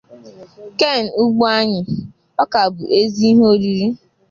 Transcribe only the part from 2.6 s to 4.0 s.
bụ ezi ihe oriri